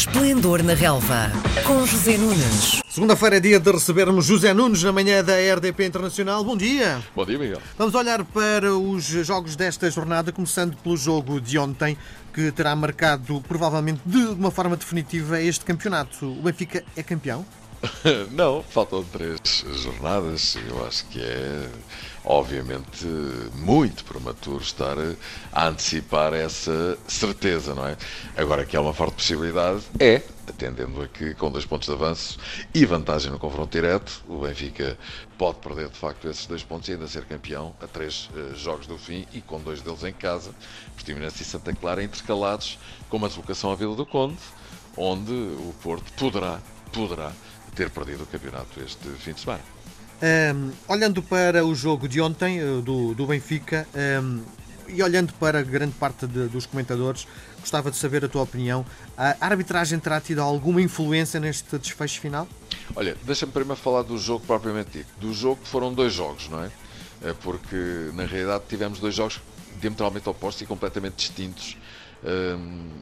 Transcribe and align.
Esplendor 0.00 0.62
na 0.62 0.72
Relva, 0.72 1.30
com 1.66 1.84
José 1.84 2.16
Nunes. 2.16 2.80
Segunda-feira 2.88 3.36
é 3.36 3.40
dia 3.40 3.60
de 3.60 3.70
recebermos 3.70 4.24
José 4.24 4.54
Nunes 4.54 4.82
na 4.82 4.90
manhã 4.92 5.22
da 5.22 5.34
RDP 5.34 5.84
Internacional. 5.84 6.42
Bom 6.42 6.56
dia. 6.56 7.02
Bom 7.14 7.26
dia, 7.26 7.38
Miguel. 7.38 7.60
Vamos 7.76 7.94
olhar 7.94 8.24
para 8.24 8.74
os 8.74 9.04
jogos 9.04 9.56
desta 9.56 9.90
jornada, 9.90 10.32
começando 10.32 10.74
pelo 10.78 10.96
jogo 10.96 11.38
de 11.38 11.58
ontem, 11.58 11.98
que 12.32 12.50
terá 12.50 12.74
marcado 12.74 13.42
provavelmente 13.46 14.00
de 14.06 14.24
uma 14.28 14.50
forma 14.50 14.74
definitiva 14.74 15.38
este 15.38 15.66
campeonato. 15.66 16.24
O 16.24 16.44
Benfica 16.44 16.82
é 16.96 17.02
campeão? 17.02 17.44
Não, 18.32 18.62
faltam 18.62 19.02
três 19.04 19.64
jornadas. 19.74 20.56
Eu 20.68 20.86
acho 20.86 21.06
que 21.06 21.20
é, 21.20 21.68
obviamente, 22.24 23.06
muito 23.54 24.04
prematuro 24.04 24.62
estar 24.62 24.96
a 25.52 25.68
antecipar 25.68 26.34
essa 26.34 26.98
certeza, 27.08 27.74
não 27.74 27.86
é? 27.86 27.96
Agora 28.36 28.66
que 28.66 28.76
há 28.76 28.80
uma 28.80 28.92
forte 28.92 29.14
possibilidade, 29.14 29.82
é, 29.98 30.22
atendendo 30.46 31.00
a 31.02 31.08
que 31.08 31.34
com 31.34 31.50
dois 31.50 31.64
pontos 31.64 31.88
de 31.88 31.94
avanço 31.94 32.38
e 32.74 32.84
vantagem 32.84 33.30
no 33.30 33.38
confronto 33.38 33.70
direto, 33.70 34.22
o 34.28 34.40
Benfica 34.40 34.98
pode 35.38 35.58
perder 35.58 35.88
de 35.88 35.96
facto 35.96 36.28
esses 36.28 36.46
dois 36.46 36.62
pontos 36.62 36.88
e 36.88 36.92
ainda 36.92 37.08
ser 37.08 37.24
campeão 37.24 37.74
a 37.80 37.86
três 37.86 38.28
uh, 38.34 38.54
jogos 38.54 38.86
do 38.86 38.98
fim 38.98 39.26
e 39.32 39.40
com 39.40 39.58
dois 39.60 39.80
deles 39.80 40.04
em 40.04 40.12
casa, 40.12 40.50
Portimonense 40.94 41.42
e 41.42 41.46
Santa 41.46 41.74
Clara 41.74 42.02
intercalados 42.02 42.78
com 43.08 43.16
uma 43.16 43.28
deslocação 43.28 43.70
à 43.70 43.74
Vila 43.74 43.96
do 43.96 44.04
Conde, 44.04 44.36
onde 44.96 45.32
o 45.32 45.74
Porto 45.82 46.12
poderá, 46.12 46.60
poderá 46.92 47.32
ter 47.74 47.90
perdido 47.90 48.22
o 48.22 48.26
campeonato 48.26 48.80
este 48.80 49.08
fim 49.18 49.32
de 49.32 49.40
semana. 49.40 49.62
Um, 50.22 50.70
olhando 50.86 51.22
para 51.22 51.64
o 51.64 51.74
jogo 51.74 52.06
de 52.06 52.20
ontem 52.20 52.58
eh, 52.58 52.82
do, 52.82 53.14
do 53.14 53.26
Benfica 53.26 53.88
um, 54.22 54.42
e 54.86 55.02
olhando 55.02 55.32
para 55.34 55.62
grande 55.62 55.94
parte 55.94 56.26
de, 56.26 56.46
dos 56.48 56.66
comentadores, 56.66 57.26
gostava 57.58 57.90
de 57.90 57.96
saber 57.96 58.24
a 58.24 58.28
tua 58.28 58.42
opinião. 58.42 58.84
A 59.16 59.36
arbitragem 59.40 59.98
terá 59.98 60.20
tido 60.20 60.40
alguma 60.40 60.82
influência 60.82 61.40
neste 61.40 61.78
desfecho 61.78 62.20
final? 62.20 62.46
Olha, 62.94 63.16
deixa-me 63.22 63.52
primeiro 63.52 63.80
falar 63.80 64.02
do 64.02 64.18
jogo 64.18 64.44
propriamente 64.46 64.98
dito. 64.98 65.08
Do 65.18 65.32
jogo 65.32 65.60
foram 65.64 65.94
dois 65.94 66.12
jogos, 66.12 66.48
não 66.50 66.64
é? 66.64 66.70
é 67.22 67.32
porque 67.32 68.10
na 68.12 68.24
realidade 68.24 68.64
tivemos 68.68 68.98
dois 68.98 69.14
jogos 69.14 69.40
diametralmente 69.80 70.28
opostos 70.28 70.62
e 70.62 70.66
completamente 70.66 71.16
distintos 71.16 71.76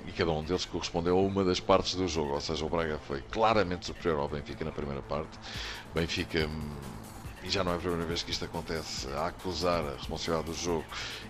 e 0.06 0.12
cada 0.12 0.30
um 0.30 0.42
deles 0.42 0.64
correspondeu 0.64 1.18
a 1.18 1.22
uma 1.22 1.44
das 1.44 1.58
partes 1.58 1.94
do 1.94 2.06
jogo, 2.06 2.32
ou 2.32 2.40
seja, 2.40 2.64
o 2.64 2.68
Braga 2.68 2.98
foi 3.06 3.22
claramente 3.22 3.86
superior 3.86 4.20
ao 4.20 4.28
Benfica 4.28 4.64
na 4.64 4.72
primeira 4.72 5.02
parte. 5.02 5.38
Benfica, 5.94 6.46
hum, 6.46 6.70
e 7.42 7.50
já 7.50 7.64
não 7.64 7.72
é 7.72 7.76
a 7.76 7.78
primeira 7.78 8.04
vez 8.04 8.22
que 8.22 8.30
isto 8.30 8.44
acontece, 8.44 9.08
a 9.16 9.28
acusar 9.28 9.84
a 9.84 9.92
responsabilidade 9.92 10.50
do 10.50 10.54
jogo. 10.54 10.84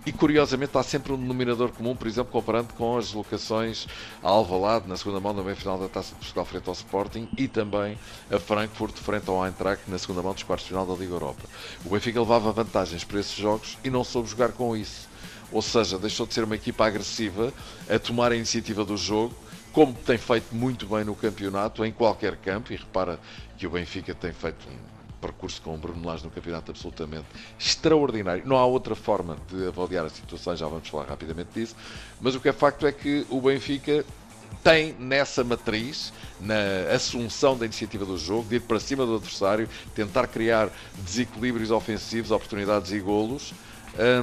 E 0.05 0.13
curiosamente 0.13 0.77
há 0.77 0.83
sempre 0.83 1.13
um 1.13 1.17
denominador 1.17 1.71
comum, 1.71 1.95
por 1.95 2.07
exemplo, 2.07 2.33
comparando 2.33 2.73
com 2.75 2.97
as 2.97 3.07
deslocações 3.07 3.87
a 4.23 4.29
Alvalade 4.29 4.89
na 4.89 4.97
segunda 4.97 5.21
mão 5.21 5.35
da 5.35 5.43
meia-final 5.43 5.79
da 5.79 5.89
Taça 5.89 6.11
de 6.11 6.17
Portugal 6.17 6.45
frente 6.45 6.69
ao 6.69 6.75
Sporting 6.75 7.29
e 7.37 7.47
também 7.47 7.99
a 8.31 8.39
Frankfurt 8.39 8.97
frente 8.97 9.29
ao 9.29 9.47
Eintracht 9.47 9.89
na 9.89 9.99
segunda 9.99 10.23
mão 10.23 10.35
dos 10.35 10.43
quartos 10.43 10.65
de 10.67 10.71
final 10.71 10.87
da 10.87 10.95
Liga 10.95 11.13
Europa. 11.13 11.43
O 11.85 11.91
Benfica 11.91 12.21
levava 12.21 12.53
vantagens 12.53 13.05
para 13.05 13.21
esses 13.21 13.35
jogos 13.35 13.79
e 13.85 13.91
não 13.91 14.03
soube 14.03 14.29
jogar 14.29 14.53
com 14.53 14.77
isso 14.77 15.08
ou 15.53 15.63
seja, 15.63 15.99
deixou 15.99 16.27
de 16.27 16.35
ser 16.35 16.45
uma 16.45 16.55
equipa 16.55 16.87
agressiva 16.87 17.53
a 17.89 17.99
tomar 17.99 18.33
a 18.33 18.37
iniciativa 18.37 18.85
do 18.85 18.97
jogo, 18.97 19.35
como 19.73 19.93
tem 19.93 20.19
feito 20.19 20.55
muito 20.55 20.87
bem 20.87 21.05
no 21.05 21.15
campeonato, 21.15 21.85
em 21.85 21.93
qualquer 21.93 22.37
campo, 22.37 22.73
e 22.73 22.77
repara 22.77 23.19
que 23.57 23.67
o 23.67 23.71
Benfica 23.71 24.15
tem 24.15 24.33
feito 24.33 24.69
um 24.69 24.77
percurso 25.21 25.61
com 25.63 25.75
o 25.75 25.79
Bruno 25.79 26.07
Lage 26.07 26.25
no 26.25 26.31
campeonato 26.31 26.71
absolutamente 26.71 27.27
extraordinário. 27.59 28.45
Não 28.47 28.57
há 28.57 28.65
outra 28.65 28.95
forma 28.95 29.37
de 29.49 29.67
avaliar 29.67 30.07
a 30.07 30.09
situação, 30.09 30.57
já 30.57 30.67
vamos 30.67 30.89
falar 30.89 31.07
rapidamente 31.07 31.51
disso, 31.55 31.77
mas 32.21 32.35
o 32.35 32.41
que 32.41 32.49
é 32.49 32.53
facto 32.53 32.87
é 32.87 32.93
que 32.93 33.27
o 33.29 33.41
Benfica 33.41 34.05
tem 34.63 34.95
nessa 34.99 35.45
matriz, 35.45 36.13
na 36.41 36.93
assunção 36.95 37.57
da 37.57 37.65
iniciativa 37.65 38.05
do 38.05 38.17
jogo, 38.17 38.49
de 38.49 38.57
ir 38.57 38.61
para 38.61 38.81
cima 38.81 39.05
do 39.05 39.17
adversário, 39.17 39.69
tentar 39.95 40.27
criar 40.27 40.71
desequilíbrios 40.97 41.71
ofensivos, 41.71 42.31
oportunidades 42.31 42.93
e 42.93 42.99
golos, 42.99 43.53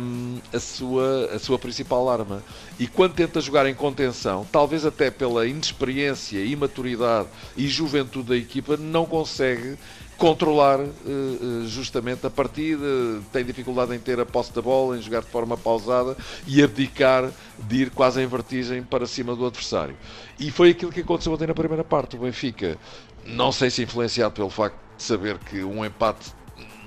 um, 0.01 0.39
a, 0.53 0.59
sua, 0.59 1.29
a 1.33 1.39
sua 1.39 1.57
principal 1.57 2.09
arma. 2.09 2.43
E 2.79 2.87
quando 2.87 3.13
tenta 3.13 3.41
jogar 3.41 3.67
em 3.67 3.73
contenção, 3.73 4.45
talvez 4.51 4.85
até 4.85 5.09
pela 5.09 5.47
inexperiência, 5.47 6.43
imaturidade 6.43 7.27
e 7.55 7.67
juventude 7.67 8.29
da 8.29 8.37
equipa, 8.37 8.77
não 8.77 9.05
consegue 9.05 9.77
controlar 10.17 10.79
uh, 10.79 11.67
justamente 11.67 12.25
a 12.25 12.29
partida, 12.29 12.85
tem 13.33 13.43
dificuldade 13.43 13.93
em 13.93 13.99
ter 13.99 14.19
a 14.19 14.25
posse 14.25 14.53
da 14.53 14.61
bola, 14.61 14.97
em 14.97 15.01
jogar 15.01 15.21
de 15.21 15.27
forma 15.27 15.57
pausada 15.57 16.15
e 16.47 16.63
abdicar 16.63 17.29
de 17.59 17.83
ir 17.83 17.89
quase 17.89 18.21
em 18.21 18.27
vertigem 18.27 18.81
para 18.81 19.05
cima 19.05 19.35
do 19.35 19.45
adversário. 19.45 19.95
E 20.39 20.49
foi 20.51 20.71
aquilo 20.71 20.91
que 20.91 21.01
aconteceu 21.01 21.33
ontem 21.33 21.47
na 21.47 21.53
primeira 21.53 21.83
parte. 21.83 22.15
O 22.15 22.19
Benfica, 22.19 22.77
não 23.25 23.51
sei 23.51 23.69
se 23.69 23.83
influenciado 23.83 24.33
pelo 24.33 24.49
facto 24.49 24.77
de 24.97 25.03
saber 25.03 25.37
que 25.37 25.63
um 25.63 25.83
empate 25.83 26.31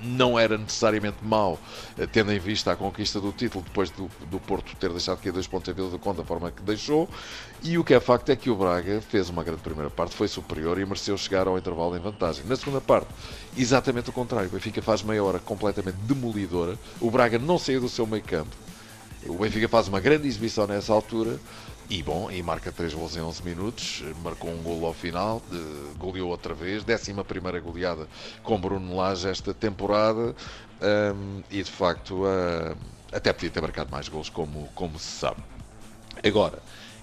não 0.02 0.38
era 0.38 0.56
necessariamente 0.56 1.18
mau, 1.22 1.58
eh, 1.96 2.06
tendo 2.06 2.32
em 2.32 2.38
vista 2.38 2.72
a 2.72 2.76
conquista 2.76 3.20
do 3.20 3.32
título 3.32 3.64
depois 3.64 3.90
do, 3.90 4.10
do 4.30 4.38
Porto 4.38 4.74
ter 4.76 4.90
deixado 4.90 5.18
aqui 5.18 5.30
dois 5.30 5.46
pontos 5.46 5.68
em 5.68 5.72
Vila 5.72 5.90
do 5.90 5.98
Conde 5.98 6.18
da 6.18 6.24
forma 6.24 6.50
que 6.50 6.62
deixou. 6.62 7.08
E 7.62 7.76
o 7.76 7.84
que 7.84 7.94
é 7.94 8.00
facto 8.00 8.30
é 8.30 8.36
que 8.36 8.50
o 8.50 8.56
Braga 8.56 9.00
fez 9.00 9.28
uma 9.28 9.42
grande 9.42 9.60
primeira 9.60 9.90
parte, 9.90 10.14
foi 10.14 10.28
superior 10.28 10.78
e 10.78 10.84
mereceu 10.84 11.16
chegar 11.16 11.46
ao 11.46 11.58
intervalo 11.58 11.96
em 11.96 12.00
vantagem. 12.00 12.44
Na 12.46 12.56
segunda 12.56 12.80
parte, 12.80 13.08
exatamente 13.56 14.10
o 14.10 14.12
contrário. 14.12 14.48
O 14.48 14.52
Benfica 14.52 14.80
faz 14.80 15.02
meia 15.02 15.22
hora 15.22 15.38
completamente 15.38 15.96
demolidora. 15.96 16.78
O 17.00 17.10
Braga 17.10 17.38
não 17.38 17.58
saiu 17.58 17.80
do 17.80 17.88
seu 17.88 18.06
meio 18.06 18.22
campo. 18.22 18.54
O 19.26 19.38
Benfica 19.38 19.68
faz 19.68 19.88
uma 19.88 19.98
grande 19.98 20.28
exibição 20.28 20.66
nessa 20.66 20.92
altura 20.92 21.38
e 21.90 22.02
bom, 22.02 22.30
e 22.30 22.42
marca 22.42 22.70
3 22.70 22.92
gols 22.92 23.16
em 23.16 23.20
11 23.20 23.42
minutos, 23.42 24.04
marcou 24.22 24.50
um 24.50 24.62
gol 24.62 24.84
ao 24.84 24.92
final, 24.92 25.42
goleou 25.98 26.28
outra 26.28 26.52
vez, 26.54 26.84
11 26.84 27.60
goleada 27.60 28.06
com 28.42 28.60
Bruno 28.60 28.96
Lage 28.96 29.28
esta 29.28 29.54
temporada, 29.54 30.34
um, 30.80 31.42
e 31.50 31.62
de 31.62 31.70
facto 31.70 32.24
uh, 32.24 32.76
até 33.10 33.32
podia 33.32 33.50
ter 33.50 33.60
marcado 33.60 33.90
mais 33.90 34.08
gols, 34.08 34.28
como, 34.28 34.68
como 34.74 34.98
se 34.98 35.18
sabe. 35.18 35.42
Agora, 36.22 36.58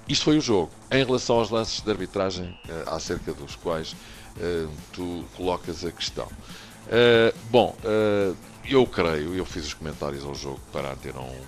isto 0.07 0.25
foi 0.25 0.37
o 0.37 0.41
jogo. 0.41 0.71
Em 0.91 1.03
relação 1.03 1.37
aos 1.37 1.49
lances 1.49 1.81
de 1.81 1.89
arbitragem, 1.89 2.57
uh, 2.69 2.93
acerca 2.93 3.33
dos 3.33 3.55
quais 3.55 3.93
uh, 3.93 4.71
tu 4.93 5.25
colocas 5.35 5.83
a 5.83 5.91
questão. 5.91 6.27
bom, 7.49 7.75
eu 8.67 8.85
creio, 8.85 9.35
eu 9.35 9.45
fiz 9.45 9.65
os 9.65 9.73
comentários 9.73 10.23
ao 10.23 10.33
jogo 10.33 10.59
para 10.71 10.91
1 11.21 11.23
eh, 11.23 11.41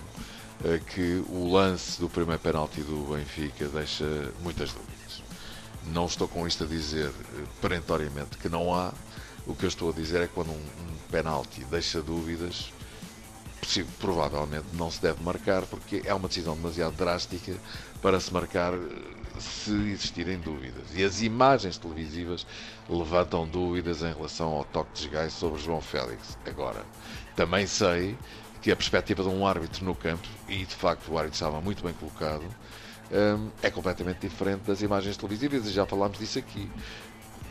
que 0.86 1.24
o 1.28 1.52
lance 1.52 2.00
do 2.00 2.08
primeiro 2.08 2.40
penalti 2.40 2.80
do 2.80 3.14
Benfica 3.14 3.68
deixa 3.68 4.32
muitas 4.40 4.72
dúvidas. 4.72 5.22
Não 5.86 6.06
estou 6.06 6.26
com 6.26 6.46
isto 6.46 6.64
a 6.64 6.66
dizer 6.66 7.08
eh, 7.08 7.44
perentoriamente 7.60 8.36
que 8.36 8.48
não 8.48 8.74
há. 8.74 8.92
O 9.46 9.54
que 9.54 9.64
eu 9.64 9.68
estou 9.68 9.90
a 9.90 9.92
dizer 9.92 10.22
é 10.22 10.26
que 10.26 10.34
quando 10.34 10.50
um, 10.50 10.54
um 10.54 11.10
penalti 11.10 11.64
deixa 11.70 12.02
dúvidas, 12.02 12.72
provavelmente 13.98 14.66
não 14.72 14.90
se 14.90 15.00
deve 15.00 15.22
marcar 15.22 15.62
porque 15.62 16.02
é 16.04 16.12
uma 16.12 16.28
decisão 16.28 16.54
demasiado 16.54 16.96
drástica 16.96 17.54
para 18.02 18.18
se 18.18 18.32
marcar 18.32 18.74
eh, 18.74 19.40
se 19.40 19.70
existirem 19.70 20.38
dúvidas. 20.38 20.84
E 20.94 21.04
as 21.04 21.22
imagens 21.22 21.78
televisivas 21.78 22.46
levantam 22.88 23.46
dúvidas 23.46 24.02
em 24.02 24.12
relação 24.12 24.48
ao 24.48 24.64
toque 24.64 24.92
de 24.94 25.02
desgaste 25.02 25.38
sobre 25.38 25.60
João 25.60 25.80
Félix. 25.80 26.36
Agora, 26.44 26.84
também 27.36 27.66
sei 27.66 28.16
que 28.60 28.70
a 28.70 28.76
perspectiva 28.76 29.22
de 29.22 29.28
um 29.28 29.46
árbitro 29.46 29.84
no 29.84 29.94
campo, 29.94 30.26
e 30.48 30.64
de 30.64 30.74
facto 30.74 31.08
o 31.10 31.18
árbitro 31.18 31.34
estava 31.34 31.60
muito 31.60 31.82
bem 31.82 31.92
colocado, 31.94 32.44
hum, 33.10 33.50
é 33.62 33.70
completamente 33.70 34.20
diferente 34.20 34.62
das 34.62 34.82
imagens 34.82 35.16
televisivas, 35.16 35.66
e 35.66 35.70
já 35.70 35.86
falámos 35.86 36.18
disso 36.18 36.38
aqui. 36.38 36.70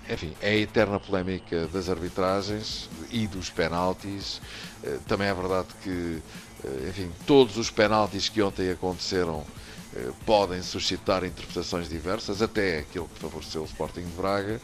Enfim, 0.10 0.34
é 0.42 0.52
a 0.52 0.56
eterna 0.56 1.00
polémica 1.00 1.68
das 1.68 1.90
arbitragens 1.90 2.90
e 3.12 3.28
dos 3.28 3.50
penaltis. 3.50 4.42
Eh, 4.82 5.00
também 5.06 5.28
é 5.28 5.34
verdade 5.34 5.68
que, 5.84 6.22
eh, 6.64 6.90
enfim, 6.90 7.12
todos 7.26 7.58
os 7.58 7.70
penaltis 7.70 8.30
que 8.30 8.42
ontem 8.42 8.70
aconteceram 8.70 9.46
eh, 9.94 10.12
podem 10.26 10.62
suscitar 10.62 11.26
interpretações 11.26 11.90
diversas, 11.90 12.42
até 12.42 12.80
aquele 12.80 13.06
que 13.06 13.20
favoreceu 13.20 13.64
o 13.64 13.66
Sporting 13.66 14.06
de 14.06 14.16
Braga, 14.16 14.62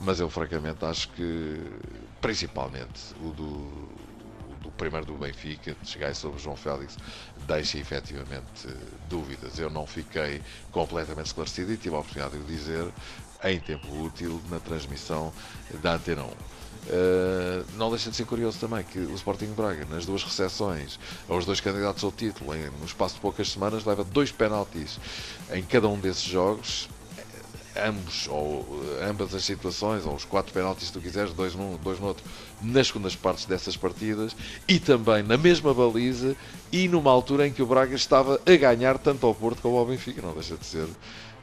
mas 0.00 0.20
eu 0.20 0.28
francamente 0.28 0.84
acho 0.84 1.08
que, 1.10 1.60
principalmente 2.20 3.14
o 3.22 3.30
do, 3.30 3.44
do 3.44 4.03
primeiro 4.76 5.06
do 5.06 5.14
Benfica, 5.14 5.76
de 5.80 5.88
chegar 5.88 6.14
sobre 6.14 6.40
João 6.40 6.56
Félix, 6.56 6.96
deixa 7.46 7.78
efetivamente 7.78 8.68
dúvidas. 9.08 9.58
Eu 9.58 9.70
não 9.70 9.86
fiquei 9.86 10.42
completamente 10.70 11.26
esclarecido 11.26 11.72
e 11.72 11.76
tive 11.76 11.94
a 11.94 11.98
oportunidade 11.98 12.36
de 12.36 12.42
o 12.42 12.46
dizer 12.46 12.92
em 13.42 13.60
tempo 13.60 13.86
útil 14.02 14.40
na 14.50 14.58
transmissão 14.58 15.32
da 15.82 15.94
Antena 15.94 16.22
1. 16.22 16.26
Uh, 16.26 17.64
não 17.76 17.88
deixa 17.88 18.10
de 18.10 18.16
ser 18.16 18.26
curioso 18.26 18.58
também 18.58 18.84
que 18.84 18.98
o 18.98 19.14
Sporting 19.14 19.52
Braga, 19.54 19.86
nas 19.86 20.04
duas 20.04 20.22
recepções, 20.22 20.98
aos 21.28 21.46
dois 21.46 21.58
candidatos 21.58 22.04
ao 22.04 22.12
título, 22.12 22.54
em, 22.54 22.70
espaço 22.84 23.14
de 23.14 23.20
poucas 23.22 23.50
semanas, 23.50 23.86
leva 23.86 24.04
dois 24.04 24.30
penaltis 24.30 24.98
em 25.50 25.62
cada 25.62 25.88
um 25.88 25.98
desses 25.98 26.22
jogos 26.22 26.88
ambos, 27.76 28.28
ou 28.28 28.82
ambas 29.02 29.34
as 29.34 29.44
situações, 29.44 30.06
ou 30.06 30.14
os 30.14 30.24
quatro 30.24 30.52
penaltis, 30.52 30.86
se 30.86 30.92
tu 30.92 31.00
quiseres, 31.00 31.32
dois 31.32 31.54
num, 31.54 31.76
dois 31.82 31.98
no 31.98 32.06
outro, 32.06 32.24
nas 32.62 32.86
segundas 32.88 33.16
partes 33.16 33.44
dessas 33.44 33.76
partidas, 33.76 34.36
e 34.68 34.78
também 34.78 35.22
na 35.22 35.36
mesma 35.36 35.74
baliza, 35.74 36.36
e 36.72 36.88
numa 36.88 37.10
altura 37.10 37.46
em 37.46 37.52
que 37.52 37.62
o 37.62 37.66
Braga 37.66 37.94
estava 37.94 38.40
a 38.46 38.56
ganhar 38.56 38.98
tanto 38.98 39.26
ao 39.26 39.34
Porto 39.34 39.62
como 39.62 39.76
ao 39.76 39.86
Benfica, 39.86 40.22
não 40.22 40.32
deixa 40.32 40.56
de 40.56 40.66
ser 40.66 40.86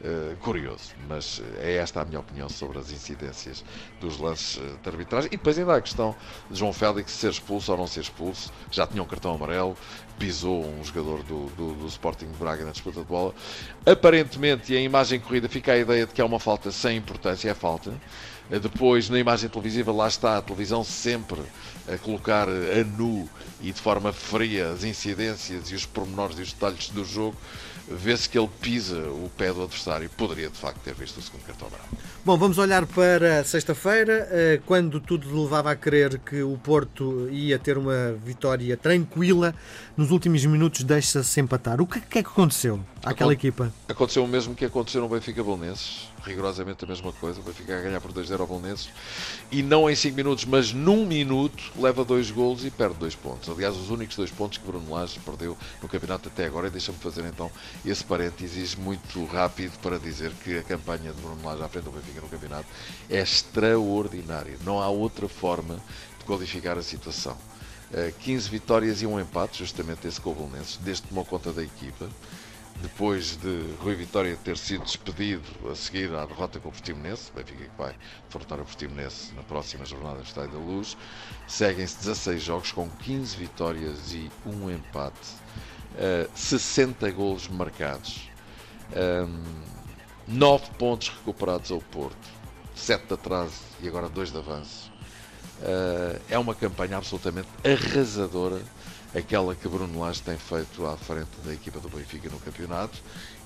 uh, 0.02 0.36
curioso. 0.36 0.94
Mas 1.08 1.42
é 1.60 1.76
esta 1.76 2.00
a 2.00 2.04
minha 2.04 2.20
opinião 2.20 2.48
sobre 2.48 2.78
as 2.78 2.90
incidências 2.90 3.64
dos 4.00 4.18
lances 4.18 4.60
de 4.82 4.88
arbitragem. 4.88 5.28
E 5.32 5.36
depois 5.36 5.58
ainda 5.58 5.72
há 5.72 5.76
a 5.76 5.80
questão 5.80 6.14
de 6.50 6.58
João 6.58 6.72
Félix 6.72 7.12
ser 7.12 7.30
expulso 7.30 7.72
ou 7.72 7.78
não 7.78 7.86
ser 7.86 8.00
expulso. 8.00 8.52
Já 8.70 8.86
tinha 8.86 9.02
um 9.02 9.06
cartão 9.06 9.34
amarelo, 9.34 9.76
pisou 10.18 10.64
um 10.64 10.84
jogador 10.84 11.22
do, 11.22 11.46
do, 11.50 11.74
do 11.74 11.86
Sporting 11.86 12.30
de 12.30 12.36
Braga 12.36 12.64
na 12.64 12.72
disputa 12.72 13.00
de 13.00 13.06
bola. 13.06 13.34
Aparentemente, 13.84 14.72
e 14.72 14.76
a 14.76 14.80
imagem 14.80 15.20
corrida 15.20 15.48
fica 15.48 15.72
a 15.72 15.78
ideia 15.78 16.06
de 16.06 16.12
que 16.12 16.20
é 16.20 16.24
uma 16.24 16.38
falta 16.38 16.70
sem 16.70 16.96
importância, 16.96 17.50
é 17.50 17.54
falta. 17.54 17.92
Depois, 18.50 19.08
na 19.08 19.18
imagem 19.18 19.48
televisiva, 19.48 19.92
lá 19.92 20.08
está 20.08 20.38
a 20.38 20.42
televisão 20.42 20.84
sempre 20.84 21.40
a 21.88 21.96
colocar 21.98 22.48
a 22.48 22.84
nu 22.84 23.28
e 23.60 23.72
de 23.72 23.80
forma 23.80 24.12
fria 24.12 24.70
as 24.70 24.84
incidências 24.84 25.70
e 25.70 25.74
os 25.74 25.86
pormenores 25.86 26.38
e 26.38 26.42
os 26.42 26.52
detalhes 26.52 26.88
do 26.90 27.04
jogo. 27.04 27.36
Vê-se 27.88 28.28
que 28.28 28.38
ele 28.38 28.48
pisa 28.60 29.00
o 29.08 29.30
pé 29.36 29.52
do 29.52 29.62
adversário. 29.62 30.08
Poderia, 30.10 30.48
de 30.48 30.56
facto, 30.56 30.78
ter 30.78 30.94
visto 30.94 31.18
o 31.18 31.22
segundo 31.22 31.42
cartão 31.42 31.68
amarelo. 31.68 31.88
Bom, 32.24 32.38
vamos 32.38 32.56
olhar 32.56 32.86
para 32.86 33.42
sexta-feira, 33.42 34.28
eh, 34.30 34.60
quando 34.64 35.00
tudo 35.00 35.42
levava 35.42 35.72
a 35.72 35.76
crer 35.76 36.20
que 36.20 36.42
o 36.42 36.56
Porto 36.56 37.28
ia 37.30 37.58
ter 37.58 37.76
uma 37.76 38.12
vitória 38.24 38.76
tranquila. 38.76 39.52
Nos 39.96 40.12
últimos 40.12 40.44
minutos 40.46 40.84
deixa-se 40.84 41.40
empatar. 41.40 41.80
O 41.80 41.86
que 41.86 41.98
é 41.98 42.02
que 42.02 42.18
aconteceu 42.20 42.80
àquela 43.04 43.32
equipa? 43.32 43.72
Aconteceu 43.88 44.22
o 44.22 44.28
mesmo 44.28 44.54
que 44.54 44.64
aconteceu 44.64 45.00
no 45.00 45.08
Benfica 45.08 45.42
Bolonenses 45.42 46.12
rigorosamente 46.24 46.84
a 46.84 46.88
mesma 46.88 47.12
coisa. 47.12 47.40
O 47.40 47.42
Benfica 47.42 47.76
a 47.76 47.80
ganhar 47.80 48.00
por 48.00 48.12
2-0 48.32 48.40
ao 48.40 48.46
Bolonenses 48.46 48.88
e 49.50 49.62
não 49.62 49.88
em 49.88 49.94
5 49.94 50.16
minutos, 50.16 50.44
mas 50.44 50.72
num 50.72 51.04
minuto 51.04 51.62
leva 51.76 52.04
dois 52.04 52.30
golos 52.30 52.64
e 52.64 52.70
perde 52.70 52.94
dois 52.96 53.14
pontos. 53.14 53.48
Aliás, 53.48 53.76
os 53.76 53.90
únicos 53.90 54.16
dois 54.16 54.30
pontos 54.30 54.58
que 54.58 54.66
Bruno 54.66 54.90
Lage 54.90 55.20
perdeu 55.20 55.56
no 55.82 55.88
campeonato 55.88 56.28
até 56.28 56.46
agora. 56.46 56.68
E 56.68 56.70
deixa-me 56.70 56.98
fazer 56.98 57.24
então 57.26 57.50
esse 57.84 58.02
parênteses 58.02 58.74
muito 58.74 59.24
rápido 59.26 59.78
para 59.80 59.98
dizer 59.98 60.32
que 60.42 60.56
a 60.56 60.62
campanha 60.62 61.12
de 61.12 61.20
Bruno 61.20 61.44
Lage 61.44 61.62
à 61.62 61.68
frente 61.68 61.84
do 61.84 61.90
Benfica 61.90 62.20
no 62.20 62.28
campeonato 62.28 62.66
é 63.10 63.20
extraordinária. 63.20 64.56
Não 64.64 64.80
há 64.80 64.88
outra 64.88 65.28
forma 65.28 65.78
de 66.18 66.24
qualificar 66.24 66.78
a 66.78 66.82
situação. 66.82 67.36
15 68.20 68.46
eh, 68.46 68.50
vitórias 68.50 69.02
e 69.02 69.06
um 69.06 69.20
empate, 69.20 69.58
justamente 69.58 70.08
esse 70.08 70.18
com 70.18 70.30
o 70.30 70.34
Bolonenses, 70.34 70.78
desde 70.78 71.02
que 71.02 71.08
tomou 71.08 71.26
conta 71.26 71.52
da 71.52 71.62
equipa 71.62 72.08
depois 72.80 73.36
de 73.36 73.74
Rui 73.80 73.94
Vitória 73.94 74.36
ter 74.42 74.56
sido 74.56 74.84
despedido 74.84 75.42
a 75.70 75.74
seguir 75.74 76.14
à 76.14 76.24
derrota 76.24 76.58
com 76.58 76.68
o 76.68 76.72
Portimonense, 76.72 77.30
Benfica 77.34 77.64
que 77.64 77.78
vai 77.78 77.94
enfrentar 78.28 78.60
o 78.60 78.64
Portimonense 78.64 79.34
na 79.34 79.42
próxima 79.42 79.84
jornada 79.84 80.18
do 80.18 80.24
Estádio 80.24 80.52
da 80.52 80.58
Luz, 80.58 80.96
seguem-se 81.46 81.98
16 81.98 82.42
jogos 82.42 82.72
com 82.72 82.88
15 82.88 83.36
vitórias 83.36 84.12
e 84.12 84.30
um 84.46 84.70
empate, 84.70 85.36
uh, 85.94 86.30
60 86.34 87.10
golos 87.10 87.48
marcados, 87.48 88.28
um, 88.96 89.42
9 90.26 90.70
pontos 90.78 91.08
recuperados 91.08 91.70
ao 91.70 91.80
Porto, 91.80 92.28
7 92.74 93.06
de 93.06 93.14
atraso 93.14 93.60
e 93.80 93.88
agora 93.88 94.08
2 94.08 94.32
de 94.32 94.38
avanço. 94.38 94.92
Uh, 95.60 96.20
é 96.28 96.38
uma 96.38 96.54
campanha 96.54 96.96
absolutamente 96.96 97.48
arrasadora 97.64 98.60
aquela 99.14 99.54
que 99.54 99.68
Bruno 99.68 100.00
Lage 100.00 100.22
tem 100.22 100.36
feito 100.36 100.86
à 100.86 100.96
frente 100.96 101.30
da 101.44 101.52
equipa 101.52 101.78
do 101.78 101.88
Benfica 101.88 102.28
no 102.30 102.38
campeonato 102.38 102.98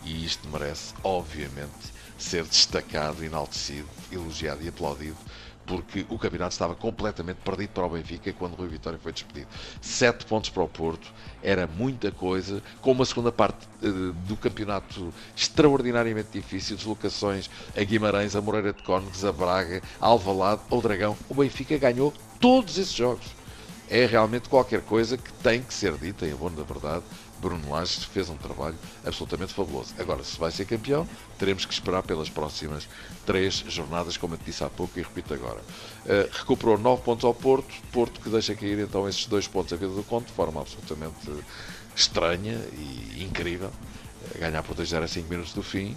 e 0.05 0.25
isto 0.25 0.49
merece, 0.49 0.95
obviamente, 1.03 1.95
ser 2.19 2.45
destacado, 2.45 3.25
enaltecido, 3.25 3.89
elogiado 4.13 4.63
e 4.63 4.69
aplaudido 4.69 5.17
porque 5.67 6.07
o 6.09 6.19
campeonato 6.19 6.53
estava 6.53 6.75
completamente 6.75 7.39
perdido 7.39 7.71
para 7.71 7.85
o 7.85 7.91
Benfica 7.91 8.33
quando 8.33 8.53
o 8.55 8.57
Rui 8.57 8.69
Vitória 8.69 8.99
foi 9.03 9.13
despedido. 9.13 9.49
Sete 9.81 10.25
pontos 10.25 10.49
para 10.49 10.63
o 10.63 10.69
Porto, 10.69 11.13
era 11.43 11.67
muita 11.67 12.11
coisa, 12.13 12.63
com 12.81 12.93
uma 12.93 13.05
segunda 13.05 13.33
parte 13.33 13.67
uh, 13.83 14.13
do 14.13 14.37
campeonato 14.37 15.13
extraordinariamente 15.35 16.29
difícil, 16.33 16.77
deslocações 16.77 17.51
a 17.77 17.83
Guimarães, 17.83 18.37
a 18.37 18.41
Moreira 18.41 18.73
de 18.73 18.83
Cónegos, 18.83 19.25
a 19.25 19.33
Braga, 19.33 19.83
a 20.01 20.07
Alvalade, 20.07 20.63
ao 20.71 20.81
Dragão. 20.81 21.17
O 21.29 21.35
Benfica 21.35 21.77
ganhou 21.77 22.15
todos 22.41 22.79
esses 22.79 22.93
jogos 22.93 23.36
é 23.89 24.07
realmente 24.07 24.49
qualquer 24.49 24.81
coisa 24.83 25.17
que 25.17 25.33
tem 25.35 25.63
que 25.63 25.73
ser 25.73 25.97
dita, 25.97 26.27
em 26.27 26.33
abono 26.33 26.57
da 26.57 26.63
verdade. 26.63 27.05
Bruno 27.39 27.71
Lage 27.71 28.07
fez 28.07 28.29
um 28.29 28.37
trabalho 28.37 28.77
absolutamente 29.05 29.53
fabuloso. 29.53 29.95
Agora, 29.99 30.25
se 30.25 30.39
vai 30.39 30.51
ser 30.51 30.65
campeão, 30.65 31.07
teremos 31.39 31.67
que 31.67 31.73
esperar 31.73 32.03
pelas 32.03 32.31
próximas 32.31 32.89
três 33.27 33.65
jornadas, 33.69 34.17
como 34.17 34.35
eu 34.35 34.39
disse 34.45 34.65
há 34.65 34.71
pouco 34.71 34.99
e 34.99 35.03
repito 35.03 35.35
agora. 35.35 35.61
Uh, 36.05 36.29
recuperou 36.33 36.79
nove 36.79 37.03
pontos 37.03 37.25
ao 37.25 37.35
Porto, 37.35 37.73
Porto 37.93 38.21
que 38.21 38.31
deixa 38.31 38.55
cair 38.55 38.79
então 38.79 39.09
esses 39.09 39.27
dois 39.27 39.47
pontos 39.47 39.73
à 39.73 39.77
vida 39.77 39.93
do 39.93 40.03
conto 40.03 40.27
de 40.29 40.33
forma 40.33 40.61
absolutamente 40.61 41.31
estranha 41.95 42.59
e 42.73 43.23
incrível. 43.23 43.69
Uh, 43.69 44.39
ganhar 44.39 44.63
por 44.63 44.75
2-0 44.75 45.03
a 45.03 45.09
5 45.09 45.29
minutos 45.29 45.53
do 45.53 45.63
fim. 45.63 45.93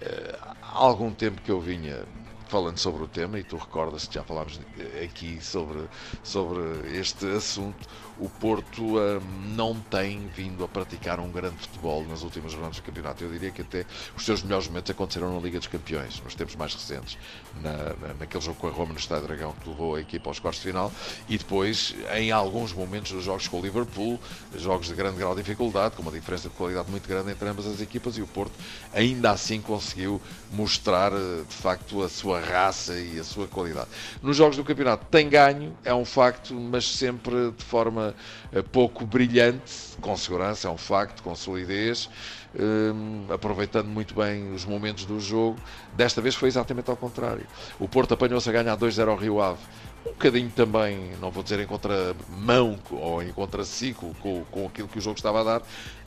Uh, 0.00 0.38
há 0.62 0.78
algum 0.78 1.12
tempo 1.12 1.42
que 1.42 1.50
eu 1.50 1.60
vinha 1.60 2.04
falando 2.48 2.78
sobre 2.78 3.02
o 3.02 3.08
tema, 3.08 3.38
e 3.38 3.44
tu 3.44 3.56
recordas 3.56 4.06
que 4.06 4.14
já 4.14 4.22
falámos 4.22 4.60
aqui 5.02 5.38
sobre, 5.42 5.88
sobre 6.22 6.96
este 6.98 7.26
assunto, 7.26 7.86
o 8.18 8.28
Porto 8.28 8.98
um, 8.98 9.20
não 9.54 9.74
tem 9.74 10.26
vindo 10.28 10.64
a 10.64 10.68
praticar 10.68 11.20
um 11.20 11.30
grande 11.30 11.56
futebol 11.56 12.04
nas 12.06 12.22
últimas 12.22 12.52
jornadas 12.52 12.76
do 12.76 12.82
campeonato. 12.82 13.22
Eu 13.22 13.30
diria 13.30 13.50
que 13.50 13.62
até 13.62 13.84
os 14.16 14.24
seus 14.24 14.42
melhores 14.42 14.68
momentos 14.68 14.90
aconteceram 14.90 15.34
na 15.34 15.40
Liga 15.40 15.58
dos 15.58 15.68
Campeões, 15.68 16.20
nos 16.22 16.34
tempos 16.34 16.56
mais 16.56 16.74
recentes, 16.74 17.18
na, 17.62 17.72
na, 17.72 18.14
naquele 18.20 18.42
jogo 18.42 18.58
com 18.58 18.68
a 18.68 18.70
Roma 18.70 18.92
no 18.92 18.98
Estádio 18.98 19.26
Dragão, 19.26 19.52
que 19.62 19.68
levou 19.68 19.96
a 19.96 20.00
equipa 20.00 20.30
aos 20.30 20.38
quartos 20.38 20.62
de 20.62 20.68
final, 20.68 20.90
e 21.28 21.36
depois 21.36 21.94
em 22.14 22.30
alguns 22.32 22.72
momentos 22.72 23.12
dos 23.12 23.24
jogos 23.24 23.48
com 23.48 23.60
o 23.60 23.62
Liverpool, 23.62 24.18
jogos 24.56 24.86
de 24.86 24.94
grande 24.94 25.18
grau 25.18 25.34
de 25.34 25.42
dificuldade, 25.42 25.94
com 25.96 26.02
uma 26.02 26.12
diferença 26.12 26.48
de 26.48 26.54
qualidade 26.54 26.90
muito 26.90 27.06
grande 27.06 27.30
entre 27.30 27.48
ambas 27.48 27.66
as 27.66 27.80
equipas, 27.80 28.16
e 28.16 28.22
o 28.22 28.26
Porto 28.26 28.54
ainda 28.94 29.30
assim 29.30 29.60
conseguiu 29.60 30.20
mostrar 30.52 31.10
de 31.10 31.54
facto 31.54 32.02
a 32.02 32.08
sua 32.08 32.35
raça 32.40 32.98
e 32.98 33.18
a 33.18 33.24
sua 33.24 33.46
qualidade. 33.46 33.88
Nos 34.22 34.36
jogos 34.36 34.56
do 34.56 34.64
campeonato 34.64 35.06
tem 35.10 35.28
ganho, 35.28 35.76
é 35.84 35.94
um 35.94 36.04
facto, 36.04 36.54
mas 36.54 36.86
sempre 36.86 37.50
de 37.52 37.64
forma 37.64 38.14
eh, 38.52 38.62
pouco 38.62 39.04
brilhante, 39.04 39.96
com 40.00 40.16
segurança, 40.16 40.68
é 40.68 40.70
um 40.70 40.76
facto, 40.76 41.22
com 41.22 41.34
solidez, 41.34 42.08
um, 42.58 43.32
aproveitando 43.32 43.88
muito 43.88 44.14
bem 44.14 44.52
os 44.52 44.64
momentos 44.64 45.04
do 45.04 45.20
jogo. 45.20 45.58
Desta 45.94 46.20
vez 46.20 46.34
foi 46.34 46.48
exatamente 46.48 46.90
ao 46.90 46.96
contrário. 46.96 47.46
O 47.78 47.88
Porto 47.88 48.14
apanhou-se 48.14 48.48
a 48.48 48.52
ganhar 48.52 48.76
2-0 48.76 49.08
ao 49.08 49.16
Rio 49.16 49.40
Ave. 49.40 49.60
Um 50.06 50.10
bocadinho 50.10 50.50
também, 50.50 51.12
não 51.20 51.30
vou 51.30 51.42
dizer 51.42 51.58
em 51.58 51.66
contramão 51.66 52.78
ou 52.90 53.22
em 53.22 53.32
contraciclo 53.32 54.14
com, 54.20 54.44
com 54.44 54.66
aquilo 54.66 54.86
que 54.86 54.98
o 54.98 55.00
jogo 55.00 55.16
estava 55.16 55.40
a 55.40 55.44
dar, 55.44 55.62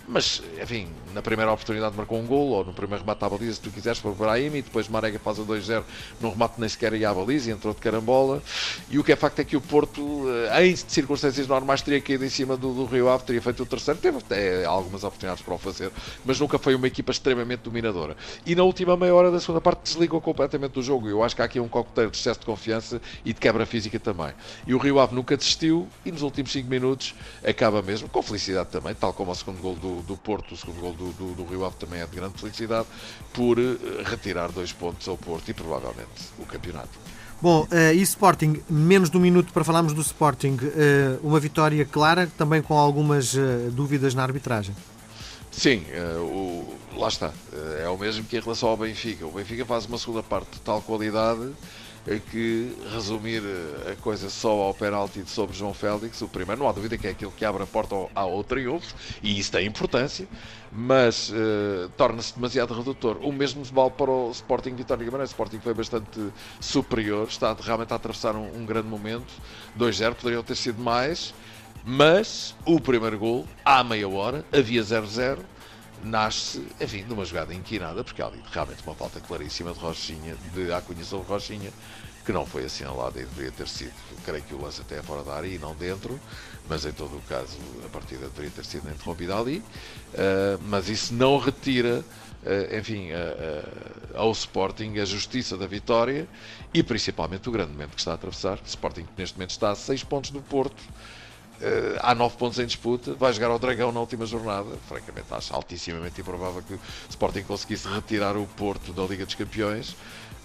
mas, 0.10 0.42
enfim, 0.60 0.88
na 1.14 1.22
primeira 1.22 1.52
oportunidade 1.52 1.96
marcou 1.96 2.18
um 2.18 2.26
gol, 2.26 2.50
ou 2.50 2.66
no 2.66 2.74
primeiro 2.74 3.04
remate 3.04 3.24
à 3.24 3.30
baliza, 3.30 3.54
se 3.54 3.62
tu 3.62 3.70
quiseres, 3.70 4.00
para 4.00 4.10
o 4.10 4.16
Brahim, 4.16 4.48
e 4.56 4.62
depois 4.64 4.88
Marega 4.88 5.20
faz 5.20 5.40
a 5.40 5.44
2-0 5.44 5.84
num 6.20 6.32
remate 6.32 6.56
nem 6.58 6.68
sequer 6.68 6.94
ia 6.94 7.12
à 7.12 7.14
baliza, 7.14 7.52
e 7.52 7.54
entrou 7.54 7.76
de 7.76 7.80
carambola. 7.80 8.42
E 8.90 8.98
o 8.98 9.04
que 9.04 9.12
é 9.12 9.16
facto 9.16 9.40
é 9.40 9.44
que 9.44 9.56
o 9.56 9.62
Porto, 9.62 10.26
eh, 10.50 10.66
em 10.66 10.76
circunstâncias 10.76 11.48
normais, 11.48 11.84
teria 11.84 12.02
caído 12.02 12.26
em 12.26 12.30
cima 12.30 12.58
do, 12.58 12.74
do 12.74 12.86
Rio 12.86 13.08
Ave, 13.08 13.24
teria 13.24 13.42
feito 13.42 13.62
o 13.62 13.66
terceiro, 13.68 14.00
teve 14.00 14.18
até 14.18 14.66
algumas 14.66 15.04
oportunidades 15.04 15.44
para 15.44 15.54
o 15.54 15.58
fazer, 15.60 15.92
mas 16.26 16.40
nunca 16.40 16.58
foi 16.58 16.74
uma 16.74 16.88
equipa 16.88 17.12
extremamente 17.12 17.62
dominadora. 17.62 18.18
E 18.48 18.56
na 18.56 18.64
última 18.64 18.98
meia 18.98 19.14
hora 19.14 19.30
da 19.30 19.40
segunda 19.40 19.62
parte 19.62 19.82
desligou 19.84 20.20
completamente 20.20 20.72
do 20.72 20.82
jogo. 20.82 21.08
Eu 21.08 21.24
acho 21.24 21.36
que 21.36 21.44
há 21.44 21.46
aqui 21.46 21.60
um 21.60 21.68
coquetel 21.68 22.10
de 22.10 22.18
excesso 22.18 22.40
de 22.40 22.48
confiança 22.48 23.00
e 23.24 23.32
de 23.32 23.40
quebra 23.40 23.64
física 23.64 24.00
também. 24.00 24.34
E 24.66 24.74
o 24.74 24.80
Rio 24.80 25.00
Ave 25.00 25.14
nunca 25.14 25.38
desistiu, 25.38 25.88
e 26.04 26.12
nos 26.12 26.24
últimos 26.24 26.52
5 26.52 26.68
minutos 26.68 27.14
acaba 27.46 27.80
mesmo, 27.84 28.10
com 28.10 28.24
felicidade 28.24 28.70
também, 28.70 28.96
tal 28.96 29.14
como 29.14 29.32
o 29.32 29.36
segundo 29.36 29.62
gol 29.62 29.76
do 29.76 29.99
do, 30.02 30.18
Porto, 30.18 30.54
o 30.54 30.58
segundo 30.58 30.80
gol 30.80 30.94
do, 30.94 31.12
do, 31.14 31.36
do, 31.36 31.46
Rio 31.46 31.66
Ave 31.66 31.76
também 31.78 32.02
é 32.02 32.06
de 32.06 32.16
grande 32.16 32.40
felicidade, 32.40 32.88
por 33.34 33.58
uh, 33.58 33.78
retirar 34.06 34.52
dois 34.52 34.72
pontos 34.72 35.08
ao 35.08 35.18
Porto 35.18 35.50
e 35.50 35.54
provavelmente 35.54 36.10
o 36.38 36.46
campeonato. 36.46 36.90
Bom, 37.42 37.64
uh, 37.64 37.94
e 37.94 38.02
Sporting, 38.02 38.62
menos 38.70 39.10
de 39.10 39.18
um 39.18 39.20
minuto 39.20 39.54
para 39.54 39.64
falarmos 39.64 39.94
do 39.94 40.02
Sporting, 40.02 40.58
uh, 40.62 41.28
uma 41.28 41.40
vitória 41.40 41.86
clara, 41.86 42.30
também 42.38 42.62
com 42.62 42.78
algumas 42.78 43.36
dúvidas 43.72 44.14
na 44.14 44.24
arbitragem. 44.24 44.76
Sim, 45.52 45.84
o, 46.20 46.78
lá 46.96 47.08
está. 47.08 47.34
é 47.84 47.90
o 47.90 47.98
mesmo 47.98 48.24
que 48.24 48.38
em 48.38 48.40
relação 48.40 48.70
ao 48.70 48.78
Benfica. 48.78 49.26
O 49.26 49.32
Benfica 49.32 49.66
faz 49.66 49.86
uma 49.86 49.98
segunda 49.98 50.22
parte 50.22 50.52
de 50.52 50.60
tal 50.62 50.82
qualidade 50.82 51.52
que 52.18 52.76
resumir 52.92 53.44
a 53.92 53.96
coisa 54.02 54.30
só 54.30 54.50
ao 54.50 54.74
penalti 54.74 55.24
sobre 55.28 55.56
João 55.56 55.74
Félix, 55.74 56.22
o 56.22 56.28
primeiro, 56.28 56.62
não 56.62 56.68
há 56.68 56.72
dúvida 56.72 56.98
que 56.98 57.06
é 57.06 57.12
aquilo 57.12 57.32
que 57.32 57.46
abre 57.46 57.62
a 57.62 57.68
porta 57.68 57.94
ao, 57.94 58.10
ao 58.16 58.44
triunfo, 58.44 58.96
e 59.22 59.38
isso 59.38 59.52
tem 59.52 59.68
importância, 59.68 60.28
mas 60.72 61.30
uh, 61.30 61.90
torna-se 61.98 62.34
demasiado 62.34 62.74
redutor. 62.74 63.18
O 63.22 63.32
mesmo 63.32 63.64
vale 63.64 63.92
para 63.92 64.10
o 64.10 64.32
Sporting 64.32 64.76
Vitória 64.76 65.04
Guimarães. 65.04 65.30
O 65.30 65.34
Sporting 65.34 65.60
foi 65.60 65.74
bastante 65.74 66.20
superior, 66.60 67.28
está 67.28 67.56
realmente 67.60 67.94
a 67.94 67.96
atravessar 67.96 68.36
um, 68.36 68.56
um 68.56 68.66
grande 68.66 68.88
momento. 68.88 69.32
2-0, 69.78 70.16
poderiam 70.16 70.42
ter 70.42 70.56
sido 70.56 70.82
mais, 70.82 71.34
mas 71.86 72.56
o 72.66 72.80
primeiro 72.80 73.20
gol, 73.20 73.48
à 73.64 73.84
meia 73.84 74.10
hora, 74.10 74.44
havia 74.52 74.82
0-0 74.82 75.38
nasce, 76.04 76.66
enfim, 76.80 77.04
de 77.04 77.14
uma 77.14 77.26
jogada 77.26 77.54
inquinada, 77.54 78.04
porque 78.04 78.22
há 78.22 78.28
ali 78.28 78.42
realmente 78.52 78.84
uma 78.86 78.96
falta 78.96 79.20
claríssima 79.20 79.74
de 79.74 79.80
Rochinha, 79.80 80.36
de 80.54 80.72
Acunha 80.72 81.04
sobre 81.04 81.28
Rochinha, 81.28 81.72
que 82.26 82.32
não 82.32 82.46
foi 82.46 82.66
assinalada 82.66 83.20
e 83.20 83.26
deveria 83.26 83.52
ter 83.52 83.68
sido, 83.68 83.94
creio 84.24 84.44
que 84.44 84.54
o 84.54 84.62
lance 84.62 84.82
até 84.82 85.02
fora 85.02 85.24
da 85.24 85.34
área 85.34 85.48
e 85.48 85.58
não 85.58 85.74
dentro, 85.76 86.20
mas 86.68 86.86
em 86.86 86.92
todo 86.92 87.18
o 87.18 87.22
caso 87.22 87.58
a 87.86 87.90
partida 87.90 88.28
deveria 88.28 88.52
ter 88.52 88.66
sido 88.66 88.90
interrompida 88.90 89.36
ali, 89.38 89.58
uh, 89.58 90.62
mas 90.64 90.90
isso 90.90 91.14
não 91.14 91.38
retira 91.38 92.04
Uh, 92.40 92.74
enfim, 92.78 93.10
uh, 93.12 94.16
ao 94.18 94.32
Sporting 94.32 94.98
a 95.00 95.04
justiça 95.04 95.58
da 95.58 95.68
vitória 95.68 96.26
e 96.74 96.82
principalmente 96.82 97.50
o 97.50 97.52
grande 97.52 97.74
momento 97.74 97.90
que 97.90 98.00
está 98.00 98.12
a 98.12 98.16
atravessar. 98.16 98.58
Sporting 98.66 99.06
neste 99.18 99.36
momento 99.36 99.50
está 99.50 99.72
a 99.72 99.76
6 99.76 100.06
pontos 100.06 100.32
do 100.32 100.42
Porto, 100.42 100.82
há 102.02 102.16
9 102.16 102.38
pontos 102.38 102.60
em 102.60 102.66
disputa, 102.66 103.14
vai 103.14 103.34
jogar 103.34 103.48
ao 103.48 103.60
Dragão 103.60 103.92
na 103.92 104.00
última 104.00 104.26
jornada. 104.26 104.70
Francamente, 104.88 105.28
acho 105.32 105.54
altissimamente 105.54 106.22
improvável 106.22 106.62
que 106.62 106.74
o 106.74 106.80
Sporting 107.10 107.44
conseguisse 107.44 107.88
retirar 107.88 108.38
o 108.38 108.46
Porto 108.46 108.94
da 108.94 109.04
Liga 109.04 109.26
dos 109.26 109.36
Campeões 109.36 109.96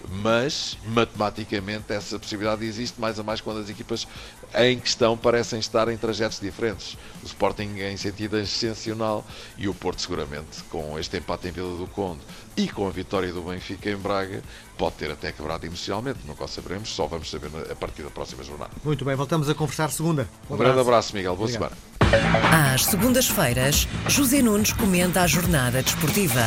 mas 0.09 0.77
matematicamente 0.87 1.93
essa 1.93 2.19
possibilidade 2.19 2.65
existe 2.65 3.01
mais 3.01 3.19
a 3.19 3.23
mais 3.23 3.41
quando 3.41 3.61
as 3.61 3.69
equipas 3.69 4.07
em 4.55 4.79
questão 4.79 5.17
parecem 5.17 5.59
estar 5.59 5.89
em 5.89 5.97
trajetos 5.97 6.41
diferentes. 6.41 6.97
O 7.23 7.27
Sporting 7.27 7.79
em 7.79 7.97
sentido 7.97 8.37
ascensional 8.37 9.25
e 9.57 9.69
o 9.69 9.75
Porto 9.75 10.01
seguramente 10.01 10.63
com 10.71 10.99
este 10.99 11.17
empate 11.17 11.49
em 11.49 11.51
Vila 11.51 11.77
do 11.77 11.87
Conde 11.87 12.21
e 12.57 12.69
com 12.69 12.87
a 12.87 12.91
vitória 12.91 13.33
do 13.33 13.43
Benfica 13.43 13.91
em 13.91 13.97
Braga 13.97 14.43
pode 14.77 14.97
ter 14.97 15.11
até 15.11 15.33
quebrado 15.33 15.67
emocionalmente, 15.67 16.21
nunca 16.27 16.45
o 16.45 16.49
saberemos, 16.49 16.89
só 16.89 17.07
vamos 17.07 17.31
saber 17.31 17.51
a 17.71 17.75
partir 17.75 18.03
da 18.03 18.11
próxima 18.11 18.43
jornada. 18.43 18.71
Muito 18.85 19.05
bem, 19.05 19.15
voltamos 19.15 19.49
a 19.49 19.55
conversar 19.55 19.91
segunda. 19.91 20.29
Um, 20.49 20.55
um 20.55 20.57
grande 20.57 20.81
abraço, 20.81 21.15
Miguel. 21.15 21.37
Boa 21.37 21.49
Obrigado. 21.49 21.73
semana. 21.73 22.75
Às 22.75 22.85
segundas-feiras, 22.85 23.89
José 24.09 24.43
Nunes 24.43 24.73
comenta 24.73 25.23
a 25.23 25.27
jornada 25.27 25.83
desportiva. 25.83 26.43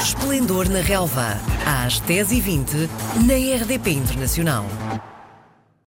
Esplendor 0.00 0.68
na 0.68 0.80
Relva, 0.80 1.40
às 1.64 2.00
10h20, 2.02 2.88
na 3.24 3.62
RDP 3.62 3.88
Internacional. 3.92 4.64